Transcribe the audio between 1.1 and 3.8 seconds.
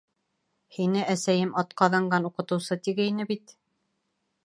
әсәйем атҡаҙанған уҡытыусы, тигәйне бит.